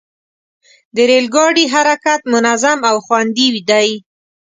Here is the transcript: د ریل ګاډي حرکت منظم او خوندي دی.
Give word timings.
د 0.95 0.97
ریل 1.09 1.27
ګاډي 1.35 1.65
حرکت 1.73 2.21
منظم 2.33 2.79
او 2.89 2.95
خوندي 3.05 3.47
دی. 3.69 3.89